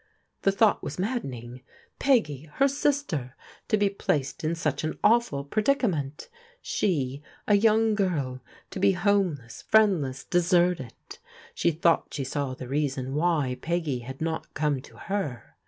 [0.41, 1.61] The thought was maddening!
[1.99, 3.35] Peggy, her sister,
[3.67, 6.27] to be placed in such an awful predicament!
[6.59, 8.41] She, a young girl,
[8.71, 10.95] to be homeless, friendless, deserted.
[11.53, 15.53] She thought she saw the reason why Peggy had not come to her.